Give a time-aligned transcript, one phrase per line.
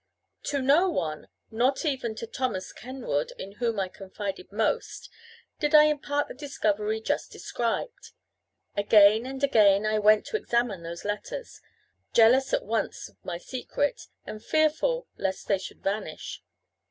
[0.45, 5.11] To no one, not even to Thomas Kenwood (in whom I confided most),
[5.59, 8.09] did I impart the discovery just described.
[8.75, 11.61] Again and again I went to examine those letters,
[12.13, 16.41] jealous at once of my secret, and fearful lest they should vanish.